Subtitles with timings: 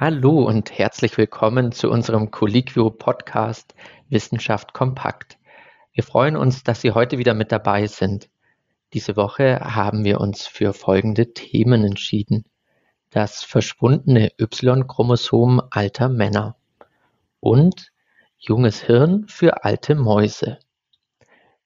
[0.00, 3.74] Hallo und herzlich willkommen zu unserem Colliquio Podcast
[4.08, 5.38] Wissenschaft kompakt.
[5.92, 8.30] Wir freuen uns, dass Sie heute wieder mit dabei sind.
[8.92, 12.44] Diese Woche haben wir uns für folgende Themen entschieden.
[13.10, 16.54] Das verschwundene Y-Chromosom alter Männer
[17.40, 17.90] und
[18.38, 20.60] junges Hirn für alte Mäuse.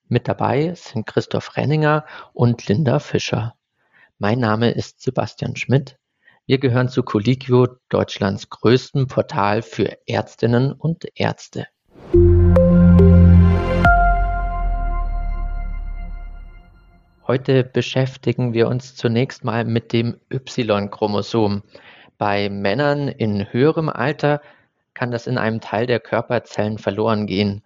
[0.08, 3.56] Mit dabei sind Christoph Renninger und Linda Fischer.
[4.18, 5.98] Mein Name ist Sebastian Schmidt
[6.46, 11.68] wir gehören zu Colliquio, Deutschlands größtem Portal für Ärztinnen und Ärzte.
[17.28, 21.62] Heute beschäftigen wir uns zunächst mal mit dem Y-Chromosom.
[22.18, 24.42] Bei Männern in höherem Alter
[24.94, 27.64] kann das in einem Teil der Körperzellen verloren gehen.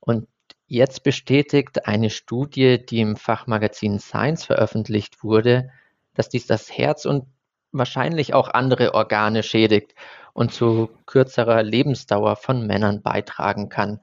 [0.00, 0.28] Und
[0.66, 5.70] jetzt bestätigt eine Studie, die im Fachmagazin Science veröffentlicht wurde,
[6.12, 7.24] dass dies das Herz und
[7.72, 9.94] wahrscheinlich auch andere Organe schädigt
[10.32, 14.00] und zu kürzerer Lebensdauer von Männern beitragen kann.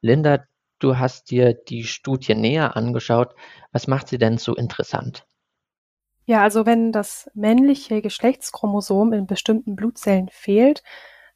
[0.00, 0.44] Linda,
[0.78, 3.34] du hast dir die Studie näher angeschaut.
[3.72, 5.26] Was macht sie denn so interessant?
[6.26, 10.82] Ja, also wenn das männliche Geschlechtschromosom in bestimmten Blutzellen fehlt,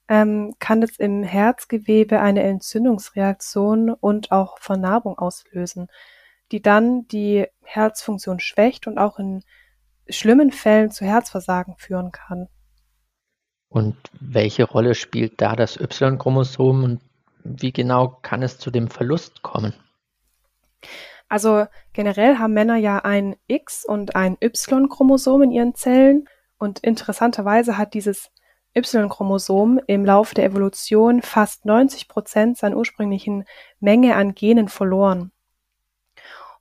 [0.08, 5.88] ähm, kann es im Herzgewebe eine Entzündungsreaktion und auch Vernarbung auslösen,
[6.52, 9.42] die dann die Herzfunktion schwächt und auch in
[10.08, 12.48] schlimmen Fällen zu Herzversagen führen kann.
[13.68, 17.00] Und welche Rolle spielt da das Y-Chromosom und
[17.42, 19.74] wie genau kann es zu dem Verlust kommen?
[21.28, 27.76] Also generell haben Männer ja ein X- und ein Y-Chromosom in ihren Zellen und interessanterweise
[27.76, 28.30] hat dieses
[28.76, 33.44] Y-Chromosom im Laufe der Evolution fast 90 Prozent seiner ursprünglichen
[33.80, 35.32] Menge an Genen verloren.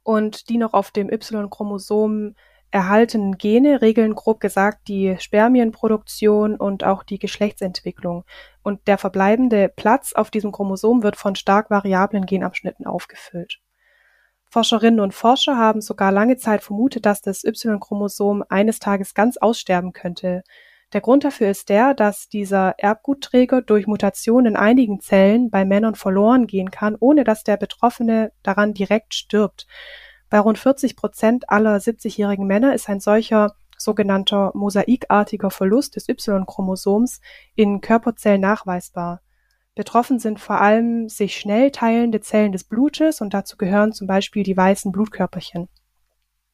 [0.03, 2.35] Und die noch auf dem Y-Chromosom
[2.73, 8.25] erhaltenen Gene regeln grob gesagt die Spermienproduktion und auch die Geschlechtsentwicklung.
[8.63, 13.59] Und der verbleibende Platz auf diesem Chromosom wird von stark variablen Genabschnitten aufgefüllt.
[14.49, 19.93] Forscherinnen und Forscher haben sogar lange Zeit vermutet, dass das Y-Chromosom eines Tages ganz aussterben
[19.93, 20.43] könnte.
[20.93, 25.93] Der Grund dafür ist der, dass dieser Erbgutträger durch Mutation in einigen Zellen bei Männern
[25.93, 29.67] verloren gehen kann, ohne dass der Betroffene daran direkt stirbt.
[30.33, 37.21] Bei rund 40 Prozent aller 70-jährigen Männer ist ein solcher sogenannter mosaikartiger Verlust des Y-Chromosoms
[37.53, 39.21] in Körperzellen nachweisbar.
[39.75, 44.41] Betroffen sind vor allem sich schnell teilende Zellen des Blutes und dazu gehören zum Beispiel
[44.41, 45.69] die weißen Blutkörperchen.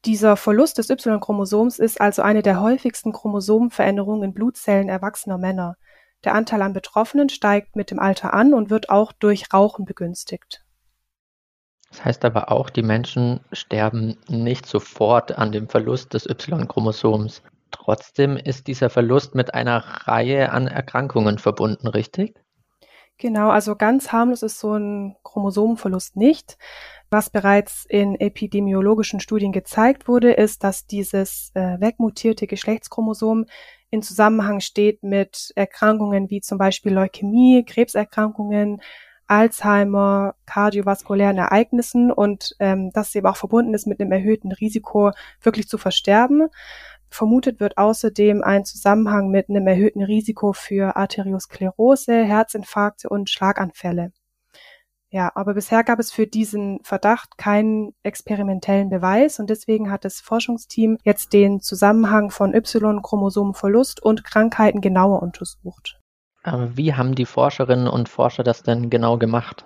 [0.04, 5.78] Dieser Verlust des Y-Chromosoms ist also eine der häufigsten Chromosomenveränderungen in Blutzellen erwachsener Männer.
[6.26, 10.66] Der Anteil an Betroffenen steigt mit dem Alter an und wird auch durch Rauchen begünstigt.
[12.00, 17.44] Das heißt aber auch, die Menschen sterben nicht sofort an dem Verlust des Y-Chromosoms.
[17.72, 22.40] Trotzdem ist dieser Verlust mit einer Reihe an Erkrankungen verbunden, richtig?
[23.18, 26.58] Genau, also ganz harmlos ist so ein Chromosomenverlust nicht.
[27.10, 33.46] Was bereits in epidemiologischen Studien gezeigt wurde, ist, dass dieses äh, wegmutierte Geschlechtschromosom
[33.90, 38.80] in Zusammenhang steht mit Erkrankungen wie zum Beispiel Leukämie, Krebserkrankungen,
[39.30, 45.68] Alzheimer, kardiovaskulären Ereignissen und ähm, dass aber auch verbunden ist mit einem erhöhten Risiko, wirklich
[45.68, 46.48] zu versterben.
[47.10, 54.12] Vermutet wird außerdem ein Zusammenhang mit einem erhöhten Risiko für Arteriosklerose, Herzinfarkte und Schlaganfälle.
[55.12, 60.22] Ja, aber bisher gab es für diesen Verdacht keinen experimentellen Beweis und deswegen hat das
[60.22, 65.99] Forschungsteam jetzt den Zusammenhang von Y-Chromosomenverlust und Krankheiten genauer untersucht.
[66.50, 69.66] Aber wie haben die Forscherinnen und Forscher das denn genau gemacht?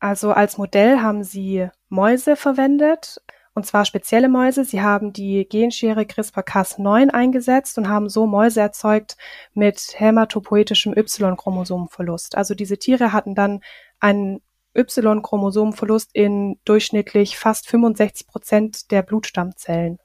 [0.00, 3.20] Also als Modell haben sie Mäuse verwendet,
[3.54, 4.64] und zwar spezielle Mäuse.
[4.64, 9.16] Sie haben die Genschere CRISPR-Cas9 eingesetzt und haben so Mäuse erzeugt
[9.52, 12.36] mit hämatopoetischem Y-Chromosomenverlust.
[12.36, 13.60] Also diese Tiere hatten dann
[13.98, 14.42] einen
[14.76, 19.98] Y-Chromosomenverlust in durchschnittlich fast 65 Prozent der Blutstammzellen.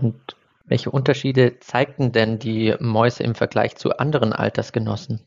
[0.00, 5.20] Und welche Unterschiede zeigten denn die Mäuse im Vergleich zu anderen Altersgenossen?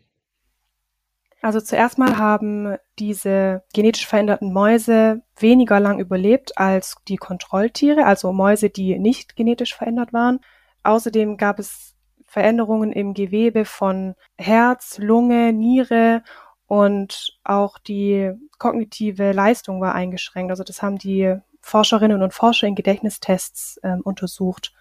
[1.41, 8.31] Also zuerst mal haben diese genetisch veränderten Mäuse weniger lang überlebt als die Kontrolltiere, also
[8.31, 10.39] Mäuse, die nicht genetisch verändert waren.
[10.83, 16.23] Außerdem gab es Veränderungen im Gewebe von Herz, Lunge, Niere
[16.65, 20.49] und auch die kognitive Leistung war eingeschränkt.
[20.49, 24.73] Also das haben die Forscherinnen und Forscher in Gedächtnistests äh, untersucht.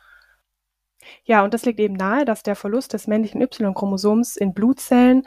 [1.24, 5.26] Ja, und das liegt eben nahe, dass der Verlust des männlichen Y-Chromosoms in Blutzellen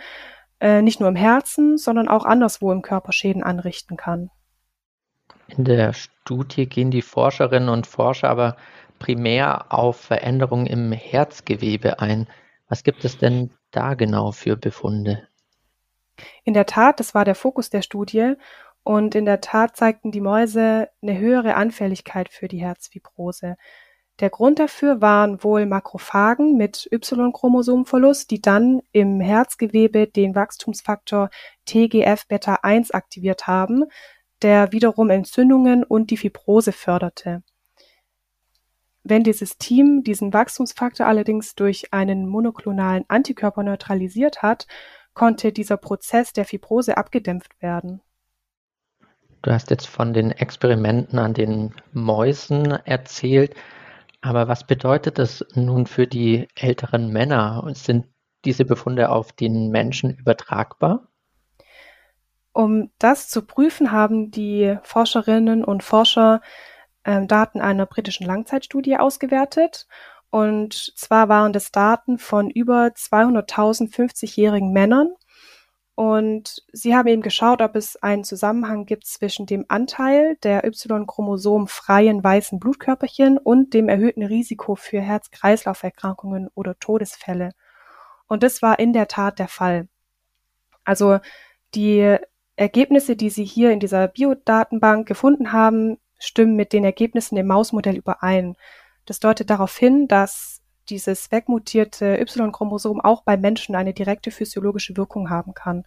[0.60, 4.30] äh, nicht nur im Herzen, sondern auch anderswo im Körper Schäden anrichten kann.
[5.48, 8.58] In der Studie gehen die Forscherinnen und Forscher aber
[9.00, 12.28] primär auf Veränderungen im Herzgewebe ein.
[12.68, 15.28] Was gibt es denn da genau für Befunde?
[16.44, 18.34] In der Tat, das war der Fokus der Studie.
[18.84, 23.58] Und in der Tat zeigten die Mäuse eine höhere Anfälligkeit für die Herzfibrose.
[24.22, 31.30] Der Grund dafür waren wohl Makrophagen mit Y-Chromosomverlust, die dann im Herzgewebe den Wachstumsfaktor
[31.68, 33.84] TGF-beta1 aktiviert haben,
[34.42, 37.44] der wiederum Entzündungen und die Fibrose förderte.
[39.04, 44.66] Wenn dieses Team diesen Wachstumsfaktor allerdings durch einen monoklonalen Antikörper neutralisiert hat,
[45.14, 48.02] konnte dieser Prozess der Fibrose abgedämpft werden.
[49.42, 53.56] Du hast jetzt von den Experimenten an den Mäusen erzählt,
[54.26, 57.64] aber was bedeutet das nun für die älteren Männer?
[57.76, 58.08] Sind
[58.44, 61.08] diese Befunde auf den Menschen übertragbar?
[62.52, 66.42] Um das zu prüfen, haben die Forscherinnen und Forscher
[67.04, 69.86] ähm, Daten einer britischen Langzeitstudie ausgewertet
[70.36, 75.14] und zwar waren das Daten von über 200.000 50-jährigen Männern.
[75.96, 82.22] Und sie haben eben geschaut, ob es einen Zusammenhang gibt zwischen dem Anteil der Y-Chromosom-freien
[82.22, 87.52] weißen Blutkörperchen und dem erhöhten Risiko für Herz-Kreislauf-Erkrankungen oder Todesfälle.
[88.28, 89.88] Und das war in der Tat der Fall.
[90.84, 91.20] Also
[91.76, 92.18] die
[92.58, 97.96] Ergebnisse, die Sie hier in dieser Biodatenbank gefunden haben, stimmen mit den Ergebnissen im Mausmodell
[97.96, 98.56] überein.
[99.06, 100.55] Das deutet darauf hin, dass
[100.90, 105.86] dieses wegmutierte Y-Chromosom auch bei Menschen eine direkte physiologische Wirkung haben kann.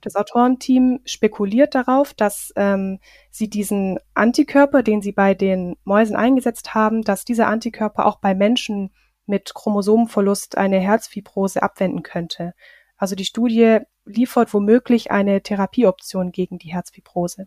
[0.00, 2.98] Das Autorenteam spekuliert darauf, dass ähm,
[3.30, 8.34] sie diesen Antikörper, den sie bei den Mäusen eingesetzt haben, dass dieser Antikörper auch bei
[8.34, 8.90] Menschen
[9.26, 12.54] mit Chromosomenverlust eine Herzfibrose abwenden könnte.
[12.96, 17.46] Also die Studie liefert womöglich eine Therapieoption gegen die Herzfibrose.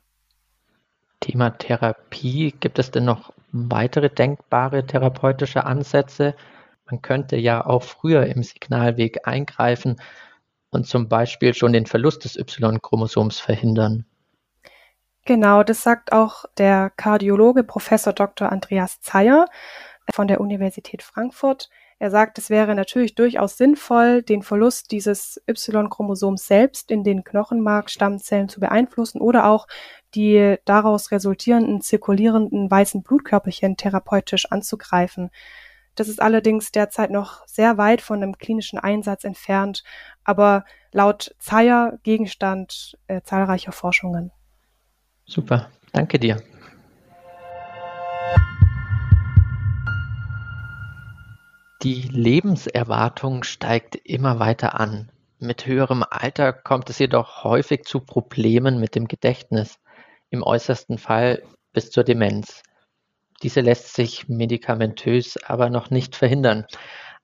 [1.19, 2.53] Thema Therapie.
[2.59, 6.35] Gibt es denn noch weitere denkbare therapeutische Ansätze?
[6.85, 9.99] Man könnte ja auch früher im Signalweg eingreifen
[10.69, 14.05] und zum Beispiel schon den Verlust des Y-Chromosoms verhindern.
[15.25, 18.51] Genau, das sagt auch der Kardiologe Professor Dr.
[18.51, 19.47] Andreas Zeyer
[20.13, 21.69] von der Universität Frankfurt.
[21.97, 28.49] Er sagt, es wäre natürlich durchaus sinnvoll, den Verlust dieses Y-Chromosoms selbst in den Knochenmarkstammzellen
[28.49, 29.67] zu beeinflussen oder auch
[30.13, 35.31] die daraus resultierenden zirkulierenden weißen Blutkörperchen therapeutisch anzugreifen.
[35.95, 39.83] Das ist allerdings derzeit noch sehr weit von einem klinischen Einsatz entfernt,
[40.23, 44.31] aber laut Zeyer Gegenstand äh, zahlreicher Forschungen.
[45.25, 46.41] Super, danke dir.
[51.81, 55.09] Die Lebenserwartung steigt immer weiter an.
[55.39, 59.79] Mit höherem Alter kommt es jedoch häufig zu Problemen mit dem Gedächtnis,
[60.29, 61.43] im äußersten Fall
[61.73, 62.63] bis zur Demenz.
[63.43, 66.65] Diese lässt sich medikamentös aber noch nicht verhindern.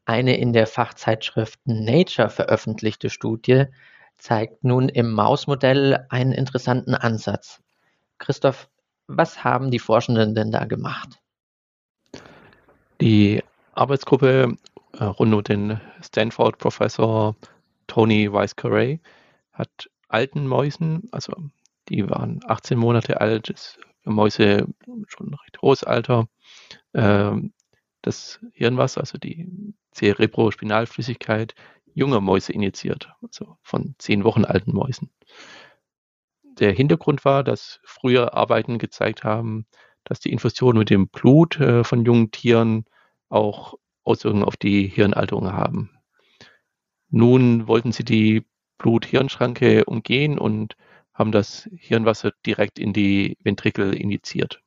[0.05, 3.65] Eine in der Fachzeitschrift Nature veröffentlichte Studie
[4.17, 7.61] zeigt nun im Mausmodell einen interessanten Ansatz.
[8.17, 8.69] Christoph,
[9.07, 11.19] was haben die Forschenden denn da gemacht?
[12.99, 13.43] Die
[13.73, 14.57] Arbeitsgruppe
[14.93, 17.35] äh, rund um den Stanford-Professor
[17.87, 18.99] Tony Weiss-Carey
[19.53, 21.33] hat alten Mäusen, also
[21.89, 23.49] die waren 18 Monate alt,
[24.03, 24.67] Mäuse
[25.07, 26.27] schon recht hohes Alter.
[26.93, 27.53] Ähm,
[28.01, 31.53] das Hirnwasser, also die Cerebrospinalflüssigkeit
[31.93, 35.11] junger Mäuse injiziert, also von zehn Wochen alten Mäusen.
[36.43, 39.65] Der Hintergrund war, dass früher Arbeiten gezeigt haben,
[40.03, 42.85] dass die Infusion mit dem Blut äh, von jungen Tieren
[43.29, 45.91] auch Auswirkungen auf die Hirnalterung haben.
[47.09, 48.45] Nun wollten sie die
[48.77, 50.75] Blut-Hirn-Schranke umgehen und
[51.13, 54.61] haben das Hirnwasser direkt in die Ventrikel injiziert.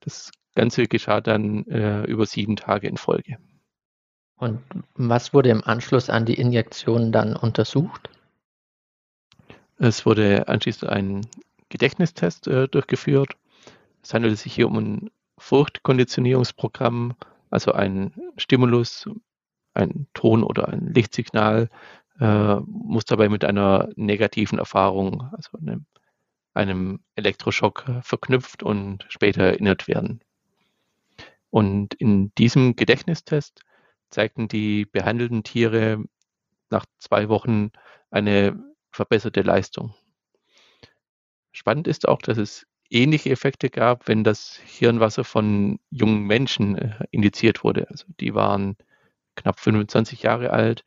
[0.00, 3.38] Das Ganze geschah dann äh, über sieben Tage in Folge.
[4.36, 4.62] Und
[4.94, 8.08] was wurde im Anschluss an die Injektion dann untersucht?
[9.76, 11.26] Es wurde anschließend ein
[11.68, 13.36] Gedächtnistest äh, durchgeführt.
[14.02, 17.14] Es handelte sich hier um ein Furchtkonditionierungsprogramm,
[17.50, 19.08] also ein Stimulus,
[19.74, 21.68] ein Ton oder ein Lichtsignal,
[22.20, 25.86] äh, muss dabei mit einer negativen Erfahrung, also einem,
[26.54, 30.20] einem Elektroschock äh, verknüpft und später erinnert werden.
[31.48, 33.62] Und in diesem Gedächtnistest
[34.10, 36.04] zeigten die behandelten Tiere
[36.68, 37.70] nach zwei Wochen
[38.10, 38.62] eine
[38.92, 39.94] verbesserte Leistung.
[41.52, 47.04] Spannend ist auch, dass es ähnliche Effekte gab, wenn das Hirnwasser von jungen Menschen äh,
[47.10, 47.88] indiziert wurde.
[47.88, 48.76] Also die waren
[49.36, 50.84] knapp 25 Jahre alt,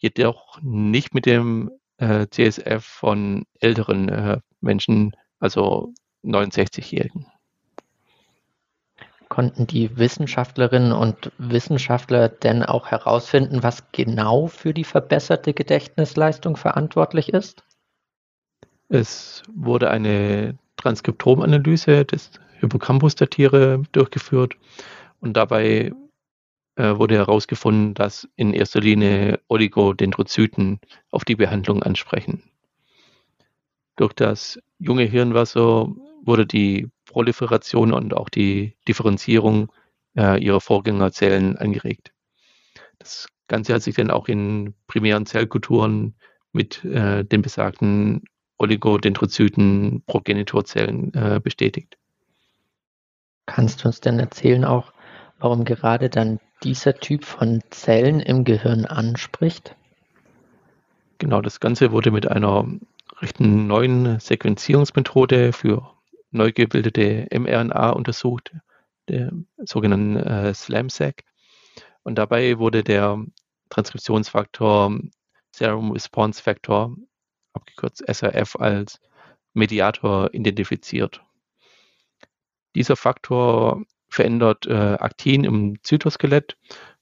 [0.00, 5.92] jedoch nicht mit dem äh, CSF von älteren äh, Menschen, also
[6.24, 7.26] 69-Jährigen.
[9.28, 17.28] Konnten die Wissenschaftlerinnen und Wissenschaftler denn auch herausfinden, was genau für die verbesserte Gedächtnisleistung verantwortlich
[17.32, 17.62] ist?
[18.88, 24.54] Es wurde eine Transkriptomanalyse des Hippocampus der Tiere durchgeführt
[25.20, 25.92] und dabei
[26.80, 32.42] äh, wurde herausgefunden, dass in erster Linie Oligodendrozyten auf die Behandlung ansprechen.
[33.96, 35.88] Durch das junge Hirnwasser
[36.22, 39.70] wurde die Proliferation und auch die Differenzierung
[40.16, 42.12] äh, ihrer Vorgängerzellen angeregt.
[42.98, 46.14] Das Ganze hat sich dann auch in primären Zellkulturen
[46.52, 48.24] mit äh, den besagten
[48.56, 51.98] Oligodendrozyten Progenitorzellen äh, bestätigt.
[53.44, 54.94] Kannst du uns denn erzählen auch,
[55.40, 59.74] warum gerade dann dieser Typ von Zellen im Gehirn anspricht?
[61.18, 62.66] Genau, das Ganze wurde mit einer
[63.18, 65.94] recht neuen Sequenzierungsmethode für
[66.30, 68.54] neu gebildete mRNA untersucht,
[69.08, 71.24] der sogenannten äh, SLAMSEC.
[72.02, 73.22] Und dabei wurde der
[73.70, 74.98] Transkriptionsfaktor
[75.52, 76.96] Serum Response Factor,
[77.52, 79.00] abgekürzt SRF, als
[79.52, 81.22] Mediator identifiziert.
[82.74, 86.56] Dieser Faktor verändert äh, Aktin im Zytoskelett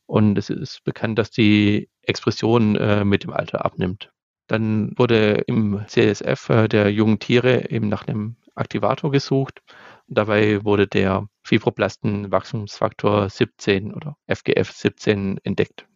[0.07, 4.11] und es ist bekannt, dass die Expression äh, mit dem Alter abnimmt.
[4.47, 9.63] Dann wurde im CSF äh, der jungen Tiere eben nach einem Aktivator gesucht.
[10.07, 15.87] Und dabei wurde der Fibroblasten-Wachstumsfaktor 17 oder FGF 17 entdeckt.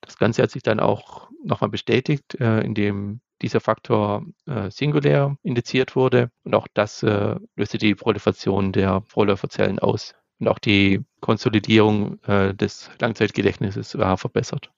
[0.00, 5.96] Das Ganze hat sich dann auch nochmal bestätigt, äh, indem dieser Faktor äh, singulär indiziert
[5.96, 10.14] wurde und auch das äh, löste die Proliferation der Vorläuferzellen aus.
[10.38, 14.70] Und auch die Konsolidierung äh, des Langzeitgedächtnisses war verbessert.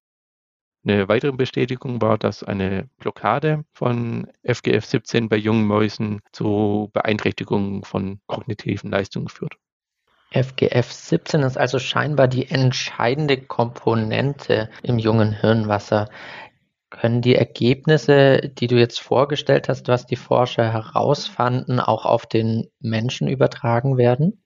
[0.85, 8.21] Eine weitere Bestätigung war, dass eine Blockade von FGF17 bei jungen Mäusen zu Beeinträchtigungen von
[8.27, 9.57] kognitiven Leistungen führt.
[10.33, 16.09] FGF17 ist also scheinbar die entscheidende Komponente im jungen Hirnwasser.
[16.91, 22.71] Können die Ergebnisse, die du jetzt vorgestellt hast, was die Forscher herausfanden, auch auf den
[22.81, 24.43] Menschen übertragen werden?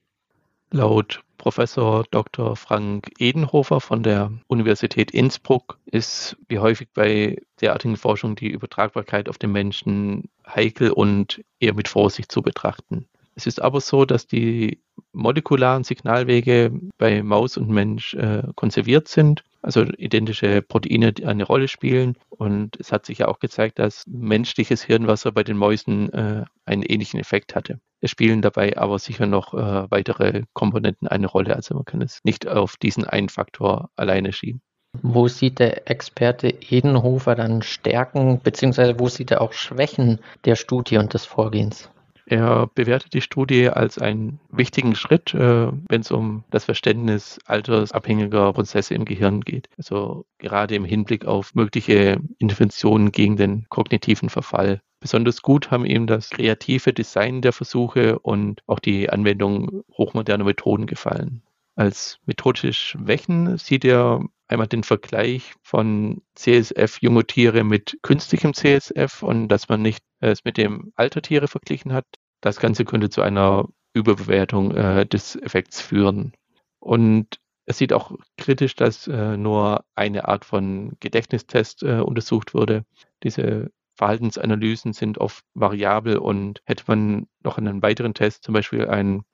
[0.73, 2.55] Laut Professor Dr.
[2.55, 9.37] Frank Edenhofer von der Universität Innsbruck ist wie häufig bei derartigen Forschung die Übertragbarkeit auf
[9.37, 13.05] den Menschen heikel und eher mit Vorsicht zu betrachten.
[13.35, 19.43] Es ist aber so, dass die molekularen Signalwege bei Maus und Mensch äh, konserviert sind
[19.63, 22.15] also identische Proteine eine Rolle spielen.
[22.29, 26.83] Und es hat sich ja auch gezeigt, dass menschliches Hirnwasser bei den Mäusen äh, einen
[26.83, 27.79] ähnlichen Effekt hatte.
[28.01, 31.55] Es spielen dabei aber sicher noch äh, weitere Komponenten eine Rolle.
[31.55, 34.61] Also man kann es nicht auf diesen einen Faktor alleine schieben.
[35.01, 40.97] Wo sieht der Experte Edenhofer dann Stärken, beziehungsweise wo sieht er auch Schwächen der Studie
[40.97, 41.89] und des Vorgehens?
[42.25, 48.53] Er bewertet die Studie als einen wichtigen Schritt, äh, wenn es um das Verständnis altersabhängiger
[48.53, 49.69] Prozesse im Gehirn geht.
[49.77, 54.81] Also gerade im Hinblick auf mögliche Interventionen gegen den kognitiven Verfall.
[55.01, 60.87] Besonders gut haben ihm das kreative Design der Versuche und auch die Anwendung hochmoderner Methoden
[60.87, 61.41] gefallen.
[61.75, 69.23] Als methodische Schwächen sieht er einmal den Vergleich von CSF junge Tiere mit künstlichem CSF
[69.23, 72.05] und dass man nicht äh, es mit dem Alter Tiere verglichen hat.
[72.41, 76.33] Das Ganze könnte zu einer Überbewertung äh, des Effekts führen.
[76.79, 82.85] Und es sieht auch kritisch, dass äh, nur eine Art von Gedächtnistest äh, untersucht wurde.
[83.23, 88.87] Diese Verhaltensanalysen sind oft variabel und hätte man noch einen weiteren Test, zum Beispiel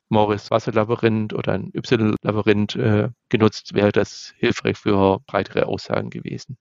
[0.10, 6.58] Morris-Wasserlabyrinth oder ein Y-Labyrinth äh, genutzt, wäre das hilfreich für breitere Aussagen gewesen.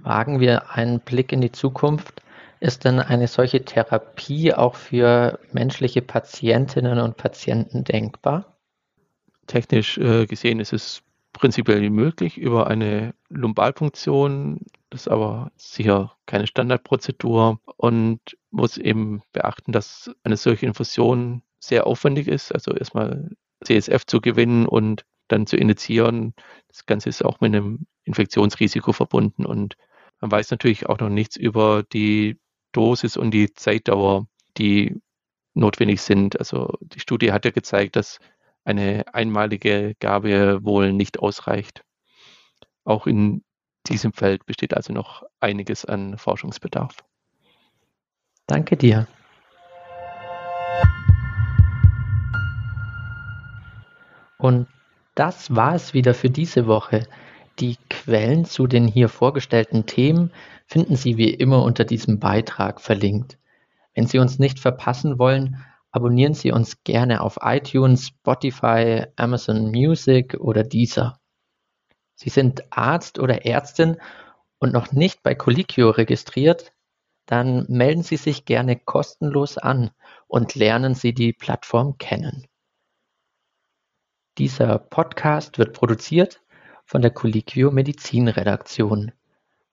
[0.00, 2.22] Wagen wir einen Blick in die Zukunft.
[2.60, 8.56] Ist denn eine solche Therapie auch für menschliche Patientinnen und Patienten denkbar?
[9.46, 14.60] Technisch äh, gesehen ist es prinzipiell möglich über eine Lumbalpunktion.
[14.90, 18.20] Das ist aber sicher keine Standardprozedur und
[18.50, 22.52] muss eben beachten, dass eine solche Infusion sehr aufwendig ist.
[22.52, 23.30] Also erstmal
[23.64, 26.34] CSF zu gewinnen und dann zu initiieren.
[26.68, 29.76] Das Ganze ist auch mit einem Infektionsrisiko verbunden und
[30.20, 32.38] man weiß natürlich auch noch nichts über die
[32.72, 34.26] Dosis und die Zeitdauer,
[34.58, 35.00] die
[35.54, 36.38] notwendig sind.
[36.38, 38.18] Also die Studie hat ja gezeigt, dass
[38.64, 41.82] eine einmalige Gabe wohl nicht ausreicht.
[42.84, 43.44] Auch in
[43.86, 46.96] diesem Feld besteht also noch einiges an Forschungsbedarf.
[48.46, 49.08] Danke dir.
[54.42, 54.66] Und
[55.14, 57.06] das war es wieder für diese Woche.
[57.60, 60.32] Die Quellen zu den hier vorgestellten Themen
[60.66, 63.38] finden Sie wie immer unter diesem Beitrag verlinkt.
[63.94, 70.34] Wenn Sie uns nicht verpassen wollen, abonnieren Sie uns gerne auf iTunes, Spotify, Amazon Music
[70.40, 71.20] oder Deezer.
[72.16, 73.98] Sie sind Arzt oder Ärztin
[74.58, 76.72] und noch nicht bei Colliquio registriert,
[77.26, 79.92] dann melden Sie sich gerne kostenlos an
[80.26, 82.48] und lernen Sie die Plattform kennen.
[84.38, 86.40] Dieser Podcast wird produziert
[86.86, 89.12] von der Colliquio Medizinredaktion.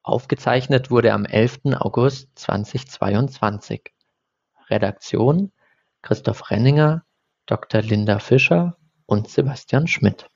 [0.03, 1.77] Aufgezeichnet wurde am 11.
[1.77, 3.93] August 2022.
[4.69, 5.53] Redaktion
[6.01, 7.05] Christoph Renninger,
[7.45, 7.81] Dr.
[7.81, 8.75] Linda Fischer
[9.05, 10.29] und Sebastian Schmidt.